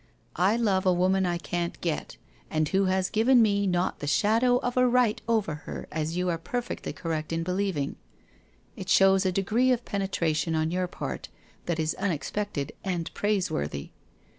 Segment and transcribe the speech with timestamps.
[0.41, 2.17] I love a woman I can't get
[2.49, 6.27] and who has given me not the shadow of a right over her as you
[6.29, 7.97] are perfectly correct in believing;
[8.75, 11.29] it shows a degree of penetration on your part
[11.67, 13.91] that is unexpected and praiseworthy.